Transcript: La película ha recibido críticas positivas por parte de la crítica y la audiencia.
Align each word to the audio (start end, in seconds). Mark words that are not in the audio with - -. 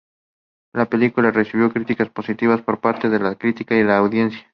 La 0.73 0.89
película 0.89 1.27
ha 1.27 1.31
recibido 1.31 1.71
críticas 1.71 2.09
positivas 2.09 2.63
por 2.63 2.81
parte 2.81 3.07
de 3.07 3.19
la 3.19 3.35
crítica 3.35 3.75
y 3.75 3.83
la 3.83 3.97
audiencia. 3.97 4.43